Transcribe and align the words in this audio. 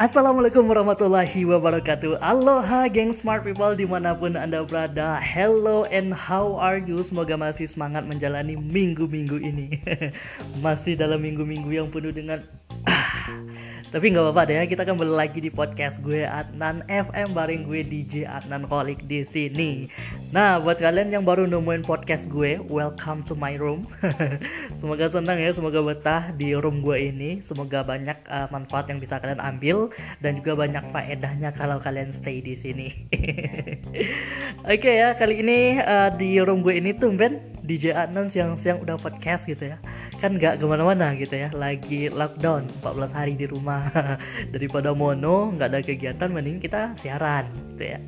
Assalamualaikum 0.00 0.64
warahmatullahi 0.64 1.44
wabarakatuh. 1.44 2.24
Aloha 2.24 2.88
geng 2.88 3.12
smart 3.12 3.44
people 3.44 3.76
di 3.76 3.84
mana 3.84 4.16
pun 4.16 4.32
anda 4.32 4.64
berada. 4.64 5.20
Hello 5.20 5.84
and 5.92 6.16
how 6.16 6.56
are 6.56 6.80
you? 6.80 7.04
Semoga 7.04 7.36
masih 7.36 7.68
semangat 7.68 8.08
menjalani 8.08 8.56
minggu-minggu 8.56 9.36
ini. 9.44 9.76
Masih 10.64 10.96
dalam 10.96 11.20
minggu-minggu 11.20 11.68
yang 11.68 11.92
penuh 11.92 12.16
dengan 12.16 12.40
Tapi 13.90 14.14
nggak 14.14 14.22
apa-apa 14.22 14.46
deh 14.46 14.70
kita 14.70 14.86
kembali 14.86 15.10
lagi 15.18 15.42
di 15.42 15.50
podcast 15.50 15.98
gue 15.98 16.22
Adnan 16.22 16.86
FM 16.86 17.34
bareng 17.34 17.66
gue 17.66 17.82
DJ 17.82 18.22
Adnan 18.22 18.70
Kolik 18.70 19.02
di 19.10 19.26
sini. 19.26 19.90
Nah, 20.30 20.62
buat 20.62 20.78
kalian 20.78 21.10
yang 21.10 21.26
baru 21.26 21.42
nemuin 21.50 21.82
podcast 21.82 22.30
gue, 22.30 22.62
welcome 22.70 23.26
to 23.26 23.34
my 23.34 23.58
room. 23.58 23.82
semoga 24.78 25.10
senang 25.10 25.42
ya, 25.42 25.50
semoga 25.50 25.82
betah 25.82 26.30
di 26.38 26.54
room 26.54 26.86
gue 26.86 27.10
ini. 27.10 27.42
Semoga 27.42 27.82
banyak 27.82 28.14
uh, 28.30 28.46
manfaat 28.54 28.94
yang 28.94 29.02
bisa 29.02 29.18
kalian 29.18 29.42
ambil 29.42 29.90
dan 30.22 30.38
juga 30.38 30.54
banyak 30.54 30.86
faedahnya 30.94 31.50
kalau 31.50 31.82
kalian 31.82 32.14
stay 32.14 32.38
di 32.38 32.54
sini. 32.54 32.94
Oke 34.70 34.86
okay 34.86 35.02
ya, 35.02 35.18
kali 35.18 35.42
ini 35.42 35.82
uh, 35.82 36.14
di 36.14 36.38
room 36.38 36.62
gue 36.62 36.78
ini 36.78 36.94
tuh 36.94 37.10
Ben 37.10 37.42
DJ 37.66 37.98
Adnan 37.98 38.30
siang-siang 38.30 38.86
udah 38.86 38.94
podcast 39.02 39.50
gitu 39.50 39.74
ya 39.74 39.82
kan 40.20 40.36
nggak 40.36 40.60
ke 40.60 40.64
mana-mana 40.68 41.16
gitu 41.16 41.34
ya. 41.34 41.48
Lagi 41.56 42.12
lockdown 42.12 42.68
14 42.84 43.16
hari 43.16 43.32
di 43.34 43.48
rumah. 43.48 43.88
Daripada 44.54 44.92
mono 44.92 45.56
nggak 45.56 45.68
ada 45.72 45.80
kegiatan 45.80 46.28
mending 46.28 46.60
kita 46.60 46.92
siaran 46.94 47.48
gitu 47.80 47.96
ya. 47.96 47.98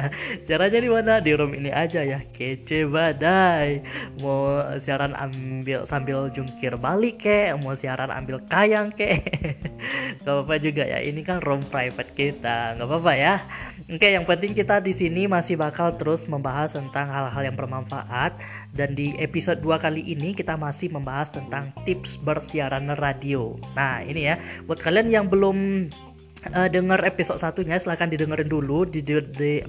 Siarannya 0.46 0.80
di 0.82 0.90
mana? 0.90 1.12
Di 1.22 1.30
room 1.38 1.54
ini 1.54 1.70
aja 1.70 2.02
ya. 2.02 2.18
Kece 2.18 2.90
badai. 2.90 3.86
Mau 4.18 4.58
siaran 4.82 5.14
ambil 5.14 5.86
sambil 5.86 6.26
jungkir 6.34 6.74
balik 6.74 7.22
ke 7.22 7.54
mau 7.62 7.78
siaran 7.78 8.10
ambil 8.10 8.42
kayang 8.50 8.90
ke 8.90 9.22
nggak 10.20 10.34
apa-apa 10.34 10.54
juga 10.58 10.82
ya 10.84 10.98
ini 11.00 11.22
kan 11.22 11.38
room 11.40 11.62
private 11.70 12.10
kita 12.18 12.74
nggak 12.74 12.88
apa-apa 12.90 13.12
ya. 13.14 13.34
Oke 13.90 14.06
yang 14.06 14.22
penting 14.22 14.54
kita 14.54 14.78
di 14.78 14.94
sini 14.94 15.26
masih 15.26 15.58
bakal 15.58 15.90
terus 15.98 16.22
membahas 16.30 16.78
tentang 16.78 17.10
hal-hal 17.10 17.42
yang 17.42 17.56
bermanfaat. 17.58 18.38
Dan 18.70 18.94
di 18.94 19.18
episode 19.18 19.58
2 19.58 19.82
kali 19.82 20.14
ini 20.14 20.30
kita 20.30 20.54
masih 20.54 20.94
membahas 20.94 21.34
tentang 21.34 21.59
tentang 21.60 21.84
tips 21.84 22.16
bersiaran 22.24 22.88
radio. 22.96 23.52
Nah, 23.76 24.00
ini 24.00 24.32
ya, 24.32 24.40
buat 24.64 24.80
kalian 24.80 25.12
yang 25.12 25.26
belum 25.28 25.88
uh, 26.56 26.68
dengar 26.72 27.04
episode 27.04 27.36
satunya 27.36 27.76
silahkan 27.76 28.08
didengerin 28.08 28.48
dulu 28.48 28.88
di 28.88 29.04
di, 29.04 29.20
di, 29.28 29.60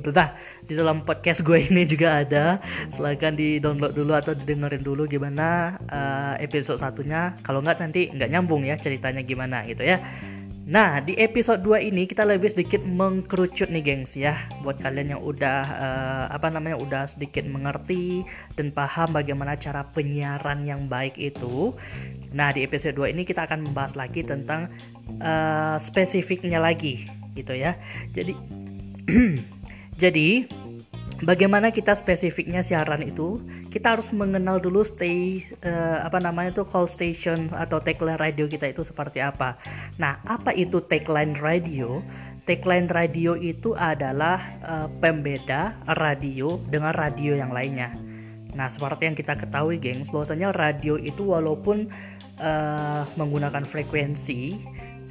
di 0.64 0.73
dalam 0.73 1.03
podcast 1.03 1.44
gue 1.44 1.59
ini 1.69 1.84
juga 1.84 2.23
ada. 2.23 2.64
Silahkan 2.88 3.36
di 3.36 3.59
download 3.59 3.92
dulu 3.92 4.16
atau 4.16 4.31
didengerin 4.31 4.80
dulu 4.80 5.03
gimana 5.03 5.75
uh, 5.92 6.34
episode 6.39 6.80
satunya. 6.80 7.36
Kalau 7.44 7.59
nggak 7.59 7.84
nanti 7.84 8.08
nggak 8.08 8.30
nyambung 8.31 8.64
ya 8.64 8.80
ceritanya 8.80 9.19
gimana 9.28 9.67
gitu 9.67 9.84
ya 9.84 10.00
Nah, 10.72 11.03
di 11.03 11.19
episode 11.19 11.59
2 11.67 11.91
ini 11.91 12.08
kita 12.08 12.23
lebih 12.23 12.47
sedikit 12.47 12.80
mengkerucut 12.88 13.67
nih, 13.67 13.83
gengs 13.83 14.16
ya. 14.16 14.47
Buat 14.64 14.80
kalian 14.80 15.19
yang 15.19 15.22
udah 15.22 15.59
uh, 15.67 16.25
apa 16.31 16.47
namanya 16.47 16.80
udah 16.80 17.03
sedikit 17.11 17.44
mengerti 17.44 18.23
dan 18.55 18.72
paham 18.72 19.11
bagaimana 19.11 19.59
cara 19.59 19.83
penyiaran 19.91 20.63
yang 20.63 20.88
baik 20.88 21.19
itu. 21.19 21.75
Nah, 22.31 22.55
di 22.55 22.63
episode 22.63 22.95
2 22.95 23.11
ini 23.11 23.28
kita 23.28 23.52
akan 23.52 23.67
membahas 23.67 24.00
lagi 24.00 24.23
tentang 24.23 24.72
uh, 25.19 25.75
spesifiknya 25.75 26.63
lagi 26.63 27.03
gitu 27.35 27.52
ya. 27.52 27.75
Jadi 28.16 28.31
jadi 30.02 30.47
bagaimana 31.23 31.69
kita 31.72 31.94
spesifiknya 31.94 32.61
siaran 32.61 33.02
itu? 33.05 33.41
Kita 33.69 33.97
harus 33.97 34.11
mengenal 34.11 34.59
dulu 34.59 34.81
stay 34.86 35.45
uh, 35.63 36.03
apa 36.05 36.19
namanya 36.19 36.59
itu 36.59 36.63
call 36.67 36.86
station 36.89 37.50
atau 37.53 37.81
tagline 37.81 38.19
radio 38.19 38.45
kita 38.45 38.69
itu 38.69 38.81
seperti 38.81 39.23
apa. 39.23 39.58
Nah 39.97 40.19
apa 40.25 40.52
itu 40.53 40.81
tagline 40.83 41.38
radio? 41.38 42.02
Tagline 42.45 42.90
radio 42.90 43.38
itu 43.38 43.78
adalah 43.78 44.41
uh, 44.66 44.88
pembeda 45.00 45.78
radio 45.97 46.57
dengan 46.68 46.94
radio 46.94 47.38
yang 47.38 47.53
lainnya. 47.53 47.94
Nah 48.51 48.68
seperti 48.68 49.07
yang 49.07 49.16
kita 49.16 49.40
ketahui 49.40 49.79
gengs 49.79 50.12
bahwasanya 50.12 50.51
radio 50.51 51.00
itu 51.00 51.31
walaupun 51.31 51.88
uh, 52.41 53.07
menggunakan 53.16 53.63
frekuensi 53.63 54.57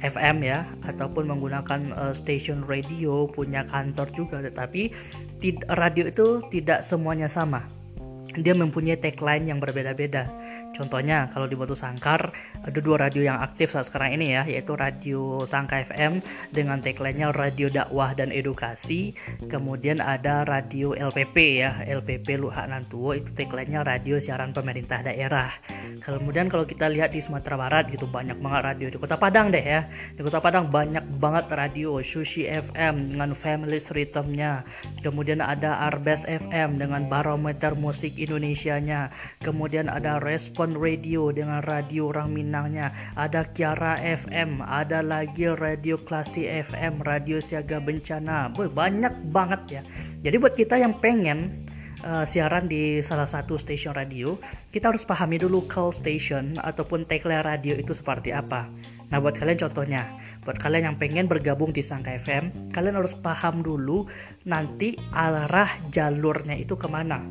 FM 0.01 0.41
ya 0.41 0.65
ataupun 0.83 1.29
menggunakan 1.29 1.93
uh, 1.93 2.13
station 2.13 2.65
radio 2.65 3.29
punya 3.29 3.63
kantor 3.69 4.09
juga. 4.11 4.41
Tetapi 4.41 4.91
radio 5.77 6.09
itu 6.09 6.41
tidak 6.49 6.81
semuanya 6.81 7.29
sama. 7.29 7.63
Dia 8.33 8.57
mempunyai 8.57 8.97
tagline 8.97 9.49
yang 9.53 9.59
berbeda-beda 9.61 10.40
Contohnya 10.71 11.27
kalau 11.35 11.45
di 11.51 11.55
Batu 11.59 11.75
Sangkar 11.75 12.31
ada 12.63 12.79
dua 12.79 13.07
radio 13.07 13.27
yang 13.27 13.43
aktif 13.43 13.75
saat 13.75 13.91
sekarang 13.91 14.15
ini 14.17 14.33
ya 14.33 14.43
yaitu 14.47 14.73
Radio 14.73 15.43
Sangka 15.43 15.83
FM 15.83 16.23
dengan 16.49 16.79
tagline-nya 16.79 17.35
Radio 17.35 17.67
Dakwah 17.67 18.15
dan 18.15 18.31
Edukasi. 18.31 19.11
Kemudian 19.51 19.99
ada 19.99 20.47
Radio 20.47 20.95
LPP 20.95 21.61
ya, 21.61 21.83
LPP 21.83 22.39
Luhak 22.39 22.71
Nantuo 22.71 23.11
itu 23.11 23.35
tagline-nya 23.35 23.83
Radio 23.83 24.17
Siaran 24.17 24.55
Pemerintah 24.55 25.03
Daerah. 25.03 25.51
Kemudian 26.01 26.47
kalau 26.47 26.63
kita 26.63 26.87
lihat 26.87 27.11
di 27.11 27.21
Sumatera 27.21 27.59
Barat 27.59 27.91
gitu 27.91 28.07
banyak 28.07 28.39
banget 28.39 28.61
radio 28.73 28.87
di 28.89 28.97
Kota 28.97 29.19
Padang 29.19 29.51
deh 29.51 29.61
ya. 29.61 29.85
Di 30.15 30.21
Kota 30.23 30.39
Padang 30.39 30.71
banyak 30.71 31.19
banget 31.19 31.45
radio 31.51 31.99
Sushi 32.01 32.47
FM 32.47 33.13
dengan 33.13 33.35
Family 33.35 33.77
Rhythm-nya. 33.77 34.63
Kemudian 35.03 35.43
ada 35.43 35.83
Arbes 35.83 36.23
FM 36.25 36.79
dengan 36.79 37.05
barometer 37.11 37.75
musik 37.75 38.15
Indonesia-nya. 38.17 39.11
Kemudian 39.43 39.91
ada 39.91 40.17
Respon 40.17 40.40
Respon 40.41 40.73
Radio 40.73 41.29
dengan 41.29 41.61
radio 41.61 42.09
orang 42.09 42.33
Minangnya. 42.33 42.89
Ada 43.13 43.53
Kiara 43.53 44.01
FM 44.01 44.65
ada 44.65 45.05
lagi 45.05 45.45
radio 45.45 46.01
Klasi 46.01 46.49
FM 46.49 47.05
radio 47.05 47.37
siaga 47.37 47.77
bencana. 47.77 48.49
Boy, 48.49 48.65
banyak 48.65 49.29
banget 49.29 49.61
ya. 49.69 49.81
Jadi 50.25 50.41
buat 50.41 50.57
kita 50.57 50.81
yang 50.81 50.97
pengen 50.97 51.61
uh, 52.01 52.25
siaran 52.25 52.65
di 52.65 53.05
salah 53.05 53.29
satu 53.29 53.53
stasiun 53.53 53.93
radio, 53.93 54.33
kita 54.73 54.89
harus 54.89 55.05
pahami 55.05 55.37
dulu 55.37 55.69
call 55.69 55.93
station 55.93 56.57
ataupun 56.57 57.05
tagline 57.05 57.45
radio 57.45 57.77
itu 57.77 57.93
seperti 57.93 58.33
apa. 58.33 58.65
Nah, 59.13 59.21
buat 59.21 59.37
kalian 59.37 59.61
contohnya, 59.61 60.09
buat 60.41 60.57
kalian 60.57 60.89
yang 60.89 60.97
pengen 60.97 61.29
bergabung 61.29 61.69
di 61.69 61.85
Sangka 61.85 62.17
FM, 62.17 62.73
kalian 62.73 62.97
harus 62.97 63.13
paham 63.13 63.61
dulu 63.61 64.09
nanti 64.49 64.97
arah 65.13 65.69
jalurnya 65.93 66.57
itu 66.57 66.73
ke 66.73 66.89
mana 66.89 67.21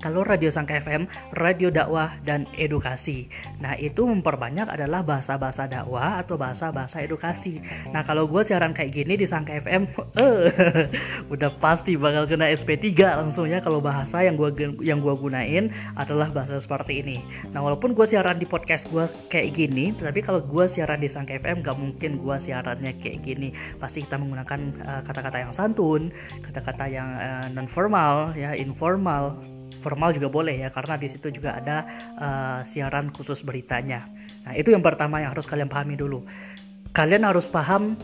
kalau 0.00 0.26
radio 0.26 0.50
Sangka 0.50 0.80
FM, 0.80 1.06
radio 1.34 1.68
dakwah 1.70 2.18
dan 2.22 2.48
edukasi. 2.56 3.28
Nah, 3.60 3.76
itu 3.78 4.04
memperbanyak 4.04 4.66
adalah 4.66 5.06
bahasa-bahasa 5.06 5.68
dakwah 5.70 6.20
atau 6.22 6.34
bahasa-bahasa 6.40 7.04
edukasi. 7.04 7.60
Nah, 7.90 8.02
kalau 8.02 8.26
gue 8.26 8.42
siaran 8.42 8.74
kayak 8.74 8.90
gini 8.94 9.14
di 9.14 9.26
Sangka 9.28 9.58
FM, 9.60 9.90
eh, 10.20 10.88
udah 11.32 11.50
pasti 11.58 11.94
bakal 11.94 12.26
kena 12.26 12.50
SP3 12.50 12.94
langsung 13.20 13.46
ya 13.48 13.62
kalau 13.62 13.78
bahasa 13.78 14.22
yang 14.24 14.38
gue 14.38 14.50
yang 14.82 14.98
gua 15.00 15.14
gunain 15.16 15.70
adalah 15.94 16.30
bahasa 16.30 16.58
seperti 16.58 17.04
ini. 17.04 17.16
Nah, 17.52 17.62
walaupun 17.62 17.92
gue 17.92 18.06
siaran 18.06 18.38
di 18.38 18.46
podcast 18.48 18.88
gue 18.90 19.06
kayak 19.30 19.54
gini, 19.54 19.94
tapi 19.94 20.20
kalau 20.20 20.42
gue 20.42 20.64
siaran 20.66 21.00
di 21.00 21.08
Sangka 21.10 21.36
FM 21.38 21.64
gak 21.64 21.76
mungkin 21.76 22.20
gue 22.20 22.36
siarannya 22.38 22.96
kayak 23.00 23.18
gini. 23.24 23.52
Pasti 23.78 24.04
kita 24.04 24.20
menggunakan 24.20 24.60
eh, 24.84 25.02
kata-kata 25.06 25.36
uh, 25.38 25.42
yang 25.48 25.52
santun, 25.54 26.02
kata-kata 26.44 26.84
yang 26.88 27.08
uh, 27.16 27.46
non 27.50 27.66
formal, 27.66 28.32
ya 28.36 28.54
informal 28.54 29.36
formal 29.84 30.16
juga 30.16 30.32
boleh 30.32 30.64
ya 30.64 30.72
karena 30.72 30.96
di 30.96 31.08
situ 31.12 31.28
juga 31.28 31.60
ada 31.60 31.76
uh, 32.16 32.60
siaran 32.64 33.12
khusus 33.12 33.44
beritanya. 33.44 34.08
Nah, 34.48 34.56
itu 34.56 34.72
yang 34.72 34.80
pertama 34.80 35.20
yang 35.20 35.36
harus 35.36 35.44
kalian 35.44 35.68
pahami 35.68 36.00
dulu. 36.00 36.24
Kalian 36.96 37.28
harus 37.28 37.44
paham 37.44 37.98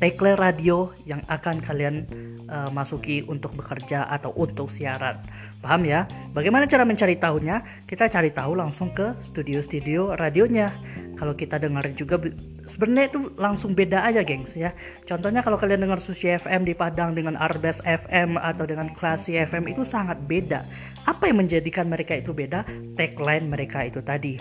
tagline 0.00 0.38
radio 0.38 0.94
yang 1.04 1.20
akan 1.26 1.60
kalian 1.60 2.06
uh, 2.46 2.70
masuki 2.70 3.26
untuk 3.26 3.52
bekerja 3.58 4.06
atau 4.06 4.32
untuk 4.38 4.70
siaran. 4.70 5.18
Paham 5.66 5.82
ya? 5.88 6.06
Bagaimana 6.30 6.68
cara 6.68 6.86
mencari 6.86 7.18
tahunya? 7.18 7.88
Kita 7.88 8.06
cari 8.06 8.30
tahu 8.30 8.54
langsung 8.54 8.94
ke 8.94 9.18
studio-studio 9.18 10.14
radionya. 10.14 10.70
Kalau 11.16 11.32
kita 11.32 11.56
dengar 11.56 11.88
juga 11.96 12.20
sebenarnya 12.68 13.08
itu 13.08 13.34
langsung 13.40 13.72
beda 13.72 14.04
aja, 14.04 14.20
gengs 14.20 14.54
ya. 14.54 14.76
Contohnya 15.08 15.40
kalau 15.40 15.56
kalian 15.56 15.88
dengar 15.88 15.98
Sushi 15.98 16.28
FM 16.38 16.68
di 16.68 16.76
Padang 16.76 17.16
dengan 17.16 17.40
Arbes 17.40 17.80
FM 17.82 18.36
atau 18.36 18.68
dengan 18.68 18.92
Klasi 18.92 19.40
FM 19.42 19.72
itu 19.72 19.82
sangat 19.82 20.20
beda. 20.22 20.62
Apa 21.06 21.30
yang 21.30 21.46
menjadikan 21.46 21.86
mereka 21.86 22.18
itu 22.18 22.34
beda? 22.34 22.66
Tagline 22.98 23.46
mereka 23.46 23.86
itu 23.86 24.02
tadi. 24.02 24.34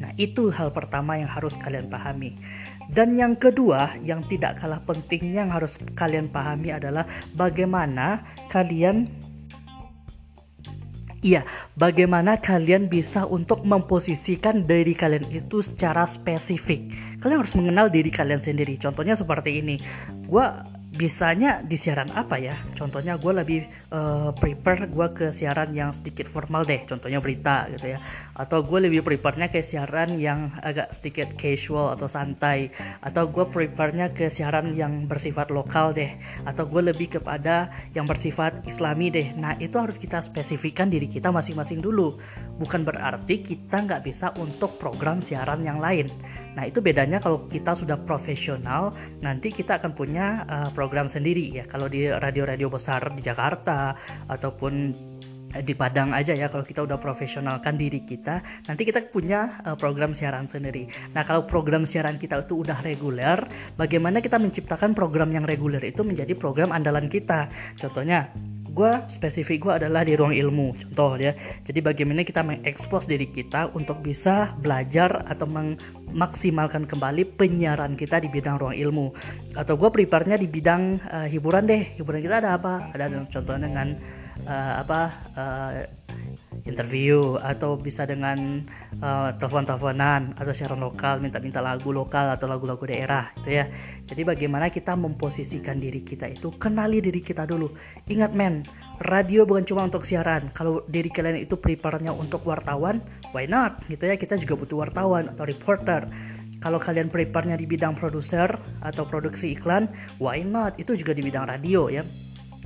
Nah, 0.00 0.14
itu 0.16 0.48
hal 0.48 0.72
pertama 0.72 1.18
yang 1.18 1.28
harus 1.28 1.58
kalian 1.58 1.90
pahami. 1.90 2.38
Dan 2.90 3.14
yang 3.14 3.34
kedua, 3.34 3.98
yang 4.02 4.24
tidak 4.26 4.58
kalah 4.58 4.80
pentingnya 4.82 5.46
yang 5.46 5.52
harus 5.52 5.76
kalian 5.98 6.30
pahami 6.30 6.74
adalah 6.74 7.04
bagaimana 7.34 8.24
kalian 8.48 9.06
Iya, 11.20 11.44
bagaimana 11.76 12.40
kalian 12.40 12.88
bisa 12.88 13.28
untuk 13.28 13.60
memposisikan 13.68 14.64
diri 14.64 14.96
kalian 14.96 15.28
itu 15.28 15.60
secara 15.60 16.08
spesifik. 16.08 16.88
Kalian 17.20 17.44
harus 17.44 17.52
mengenal 17.60 17.92
diri 17.92 18.08
kalian 18.08 18.40
sendiri. 18.40 18.80
Contohnya 18.80 19.12
seperti 19.12 19.60
ini. 19.60 19.76
Gua 20.24 20.64
bisanya 21.00 21.64
di 21.64 21.80
siaran 21.80 22.12
apa 22.12 22.36
ya? 22.36 22.60
Contohnya 22.76 23.16
gue 23.16 23.32
lebih 23.32 23.64
uh, 23.88 24.36
prepare 24.36 24.84
gue 24.84 25.06
ke 25.16 25.26
siaran 25.32 25.72
yang 25.72 25.96
sedikit 25.96 26.28
formal 26.28 26.68
deh 26.68 26.84
contohnya 26.84 27.24
berita 27.24 27.72
gitu 27.72 27.96
ya. 27.96 27.98
Atau 28.36 28.60
gue 28.60 28.84
lebih 28.84 29.00
prepare-nya 29.00 29.48
ke 29.48 29.64
siaran 29.64 30.20
yang 30.20 30.52
agak 30.60 30.92
sedikit 30.92 31.32
casual 31.40 31.96
atau 31.96 32.04
santai. 32.04 32.68
Atau 33.00 33.32
gue 33.32 33.48
prepare-nya 33.48 34.12
ke 34.12 34.28
siaran 34.28 34.76
yang 34.76 35.08
bersifat 35.08 35.48
lokal 35.48 35.96
deh. 35.96 36.20
Atau 36.44 36.68
gue 36.68 36.92
lebih 36.92 37.16
kepada 37.16 37.72
yang 37.96 38.04
bersifat 38.04 38.60
islami 38.68 39.08
deh. 39.08 39.32
Nah 39.32 39.56
itu 39.56 39.80
harus 39.80 39.96
kita 39.96 40.20
spesifikkan 40.20 40.92
diri 40.92 41.08
kita 41.08 41.32
masing-masing 41.32 41.80
dulu. 41.80 42.20
Bukan 42.60 42.84
berarti 42.84 43.40
kita 43.40 43.88
nggak 43.88 44.04
bisa 44.04 44.36
untuk 44.36 44.76
program 44.76 45.24
siaran 45.24 45.64
yang 45.64 45.80
lain. 45.80 46.12
Nah 46.52 46.68
itu 46.68 46.84
bedanya 46.84 47.24
kalau 47.24 47.48
kita 47.48 47.72
sudah 47.72 47.96
profesional 47.96 48.92
nanti 49.24 49.48
kita 49.48 49.80
akan 49.80 49.96
punya 49.96 50.44
uh, 50.44 50.68
program 50.76 50.89
sendiri 51.06 51.62
ya. 51.62 51.64
Kalau 51.70 51.86
di 51.86 52.08
radio-radio 52.08 52.66
besar 52.66 53.14
di 53.14 53.22
Jakarta 53.22 53.94
ataupun 54.26 54.74
di 55.50 55.74
Padang 55.74 56.14
aja 56.14 56.30
ya 56.30 56.46
kalau 56.46 56.62
kita 56.62 56.86
udah 56.86 57.02
profesionalkan 57.02 57.74
diri 57.74 58.06
kita 58.06 58.38
nanti 58.70 58.86
kita 58.86 59.02
punya 59.10 59.50
uh, 59.66 59.74
program 59.74 60.14
siaran 60.14 60.46
sendiri. 60.46 60.86
Nah 61.10 61.26
kalau 61.26 61.42
program 61.42 61.82
siaran 61.82 62.22
kita 62.22 62.46
itu 62.46 62.62
udah 62.62 62.78
reguler 62.86 63.42
bagaimana 63.74 64.22
kita 64.22 64.38
menciptakan 64.38 64.94
program 64.94 65.34
yang 65.34 65.42
reguler 65.42 65.82
itu 65.82 66.06
menjadi 66.06 66.38
program 66.38 66.70
andalan 66.70 67.10
kita? 67.10 67.50
Contohnya 67.74 68.30
gue 68.70 68.92
spesifik 69.10 69.68
gue 69.68 69.72
adalah 69.82 70.06
di 70.06 70.14
ruang 70.14 70.34
ilmu 70.34 70.78
contoh 70.78 71.18
ya. 71.18 71.34
Jadi 71.66 71.78
bagaimana 71.82 72.22
kita 72.22 72.46
mengekspos 72.46 73.04
diri 73.10 73.28
kita 73.28 73.74
untuk 73.74 74.00
bisa 74.00 74.54
belajar 74.58 75.26
atau 75.26 75.46
memaksimalkan 75.50 76.86
kembali 76.86 77.36
penyiaran 77.36 77.98
kita 77.98 78.22
di 78.22 78.28
bidang 78.30 78.56
ruang 78.56 78.76
ilmu. 78.78 79.06
Atau 79.58 79.74
gue 79.76 79.90
prepare 79.90 80.38
di 80.38 80.48
bidang 80.48 81.02
uh, 81.10 81.26
hiburan 81.26 81.66
deh. 81.66 81.98
Hiburan 81.98 82.22
kita 82.22 82.40
ada 82.40 82.56
apa? 82.56 82.94
Ada 82.94 83.26
contohnya 83.26 83.66
dengan 83.66 83.88
uh, 84.46 84.74
apa 84.80 85.00
uh, 85.36 85.70
interview 86.70 87.36
atau 87.36 87.74
bisa 87.74 88.06
dengan 88.06 88.62
uh, 89.02 89.34
telepon-teleponan 89.34 90.38
atau 90.38 90.52
siaran 90.54 90.78
lokal 90.78 91.18
minta-minta 91.18 91.58
lagu 91.58 91.90
lokal 91.90 92.30
atau 92.32 92.46
lagu-lagu 92.46 92.86
daerah 92.86 93.34
itu 93.42 93.58
ya. 93.58 93.66
Jadi 94.06 94.22
bagaimana 94.22 94.70
kita 94.70 94.94
memposisikan 94.94 95.82
diri 95.82 96.06
kita 96.06 96.30
itu 96.30 96.54
kenali 96.54 97.02
diri 97.02 97.18
kita 97.18 97.44
dulu. 97.44 97.74
Ingat 98.06 98.32
men 98.32 98.62
radio 99.02 99.42
bukan 99.42 99.66
cuma 99.66 99.82
untuk 99.82 100.06
siaran. 100.06 100.54
Kalau 100.54 100.86
diri 100.86 101.10
kalian 101.10 101.42
itu 101.42 101.58
prepare-nya 101.58 102.14
untuk 102.14 102.46
wartawan 102.46 103.02
why 103.34 103.50
not? 103.50 103.82
Gitu 103.90 104.06
ya 104.06 104.14
kita 104.14 104.38
juga 104.38 104.54
butuh 104.54 104.86
wartawan 104.86 105.28
atau 105.34 105.42
reporter. 105.42 106.06
Kalau 106.60 106.76
kalian 106.76 107.08
prepare-nya 107.08 107.56
di 107.56 107.64
bidang 107.64 107.96
produser 107.96 108.54
atau 108.84 109.04
produksi 109.04 109.58
iklan 109.58 109.90
why 110.22 110.46
not? 110.46 110.78
Itu 110.78 110.94
juga 110.94 111.10
di 111.10 111.26
bidang 111.26 111.50
radio 111.50 111.90
ya 111.90 112.06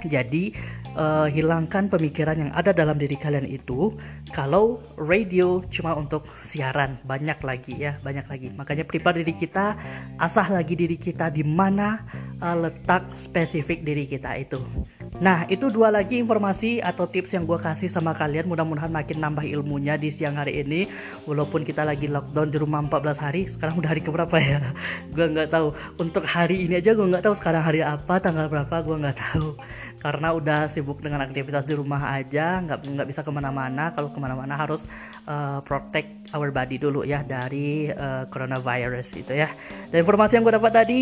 jadi 0.02 0.50
uh, 0.98 1.30
hilangkan 1.30 1.86
pemikiran 1.86 2.34
yang 2.34 2.50
ada 2.50 2.74
dalam 2.74 2.98
diri 2.98 3.14
kalian 3.14 3.46
itu 3.46 3.94
kalau 4.34 4.82
radio 4.98 5.62
cuma 5.70 5.94
untuk 5.94 6.26
siaran 6.42 6.98
banyak 7.06 7.38
lagi 7.38 7.78
ya 7.78 7.94
banyak 8.02 8.26
lagi. 8.26 8.48
Makanya 8.50 8.82
prepare 8.82 9.22
diri 9.22 9.34
kita 9.38 9.78
asah 10.18 10.50
lagi 10.50 10.74
diri 10.74 10.98
kita 10.98 11.30
di 11.30 11.46
mana 11.46 12.02
uh, 12.42 12.56
letak 12.58 13.14
spesifik 13.14 13.86
diri 13.86 14.10
kita 14.10 14.34
itu 14.34 14.58
Nah, 15.22 15.46
itu 15.46 15.70
dua 15.70 15.94
lagi 15.94 16.18
informasi 16.18 16.82
atau 16.82 17.06
tips 17.06 17.38
yang 17.38 17.46
gue 17.46 17.54
kasih 17.54 17.86
sama 17.86 18.10
kalian. 18.18 18.50
Mudah-mudahan 18.50 18.90
makin 18.90 19.22
nambah 19.22 19.46
ilmunya 19.46 19.94
di 19.94 20.10
siang 20.10 20.34
hari 20.34 20.66
ini. 20.66 20.90
Walaupun 21.22 21.62
kita 21.62 21.86
lagi 21.86 22.10
lockdown 22.10 22.50
di 22.50 22.58
rumah 22.58 22.82
14 22.82 23.22
hari, 23.22 23.46
sekarang 23.46 23.78
udah 23.78 23.94
hari 23.94 24.02
keberapa 24.02 24.34
ya? 24.42 24.58
gue 25.14 25.26
nggak 25.30 25.54
tahu. 25.54 25.70
Untuk 26.02 26.26
hari 26.26 26.66
ini 26.66 26.82
aja 26.82 26.98
gue 26.98 27.06
nggak 27.06 27.30
tahu 27.30 27.34
sekarang 27.38 27.62
hari 27.62 27.86
apa, 27.86 28.18
tanggal 28.18 28.50
berapa, 28.50 28.74
gue 28.82 28.96
nggak 29.06 29.18
tahu. 29.22 29.54
Karena 30.04 30.34
udah 30.34 30.66
sibuk 30.66 30.98
dengan 30.98 31.22
aktivitas 31.22 31.62
di 31.62 31.78
rumah 31.78 32.10
aja, 32.10 32.58
nggak 32.58 32.82
nggak 32.82 33.06
bisa 33.06 33.22
ke 33.22 33.30
mana-mana. 33.30 33.94
Kalau 33.94 34.10
ke 34.10 34.18
mana-mana 34.18 34.58
harus 34.58 34.90
uh, 35.30 35.62
protect 35.62 36.23
our 36.34 36.50
body 36.50 36.82
dulu 36.82 37.06
ya 37.06 37.22
dari 37.22 37.86
uh, 37.88 38.26
coronavirus 38.26 39.22
itu 39.22 39.32
ya. 39.32 39.48
Dan 39.88 40.02
informasi 40.02 40.36
yang 40.36 40.42
gue 40.42 40.54
dapat 40.58 40.72
tadi, 40.74 41.00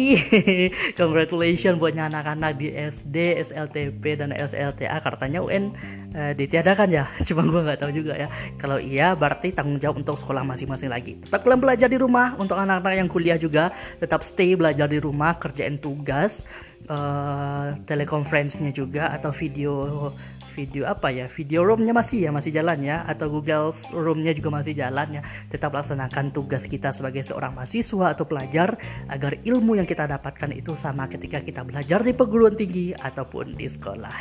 congratulations 1.01 1.81
buatnya 1.81 2.13
anak-anak 2.13 2.53
di 2.61 2.69
SD, 2.69 3.41
SLTP 3.41 4.21
dan 4.21 4.37
SLTA 4.37 5.01
katanya 5.01 5.41
UN 5.41 5.73
uh, 6.13 6.31
eh, 6.31 6.33
ditiadakan 6.37 6.89
ya. 6.93 7.09
Cuma 7.29 7.49
gue 7.49 7.61
nggak 7.65 7.81
tahu 7.81 7.93
juga 7.97 8.13
ya. 8.15 8.29
Kalau 8.61 8.77
iya 8.77 9.17
berarti 9.17 9.57
tanggung 9.57 9.81
jawab 9.81 10.05
untuk 10.05 10.21
sekolah 10.21 10.45
masing-masing 10.45 10.93
lagi. 10.93 11.17
Tetap 11.25 11.41
kalian 11.49 11.65
belajar 11.65 11.89
di 11.89 11.97
rumah. 11.97 12.37
Untuk 12.37 12.61
anak-anak 12.61 13.01
yang 13.01 13.09
kuliah 13.09 13.41
juga 13.41 13.73
tetap 13.97 14.21
stay 14.21 14.53
belajar 14.53 14.85
di 14.87 15.01
rumah 15.01 15.41
kerjain 15.41 15.81
tugas 15.81 16.45
uh, 16.93 17.73
telekonferensinya 17.89 18.73
juga 18.75 19.15
atau 19.15 19.33
video 19.33 20.13
video 20.53 20.85
apa 20.85 21.09
ya? 21.09 21.25
Video 21.27 21.65
roomnya 21.65 21.97
masih 21.97 22.29
ya 22.29 22.31
masih 22.31 22.53
jalan 22.53 22.79
ya? 22.85 23.03
Atau 23.09 23.33
Google 23.33 23.73
roomnya 23.97 24.37
juga 24.37 24.53
masih 24.53 24.77
jalan 24.77 25.19
ya? 25.19 25.23
Tetap 25.49 25.73
laksanakan 25.73 26.31
tugas 26.31 26.69
kita 26.69 26.93
sebagai 26.93 27.25
seorang 27.25 27.57
mahasiswa 27.57 28.13
atau 28.13 28.29
pelajar 28.29 28.77
agar 29.09 29.41
ilmu 29.41 29.81
yang 29.81 29.89
kita 29.89 30.05
dapatkan 30.05 30.53
itu 30.53 30.77
sama 30.77 31.09
ketika 31.09 31.41
kita 31.41 31.65
belajar 31.65 32.05
di 32.05 32.13
perguruan 32.13 32.53
tinggi 32.53 32.93
ataupun 32.93 33.57
di 33.57 33.67
sekolah. 33.67 34.17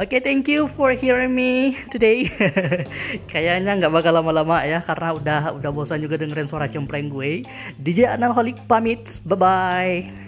Oke 0.00 0.16
okay, 0.16 0.20
thank 0.24 0.48
you 0.48 0.66
for 0.72 0.96
hearing 0.96 1.36
me 1.36 1.76
today. 1.92 2.26
Kayaknya 3.32 3.84
nggak 3.84 3.92
bakal 3.92 4.16
lama-lama 4.16 4.64
ya 4.64 4.80
karena 4.80 5.12
udah 5.12 5.40
udah 5.60 5.70
bosan 5.70 6.00
juga 6.00 6.16
dengerin 6.16 6.48
suara 6.48 6.66
cempreng 6.66 7.12
gue. 7.12 7.44
DJ 7.76 8.16
Analholik 8.16 8.56
pamit. 8.64 9.20
Bye 9.28 9.36
bye 9.38 10.23